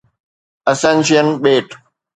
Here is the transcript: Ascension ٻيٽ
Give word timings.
Ascension 0.71 1.27
ٻيٽ 1.43 1.67